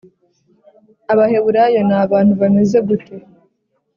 abaheburayo 1.11 1.79
nabantu 1.89 2.33
bameze 2.41 2.77
gute 2.87 3.15